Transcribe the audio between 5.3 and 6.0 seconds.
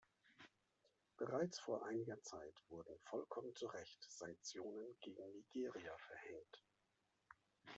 Nigeria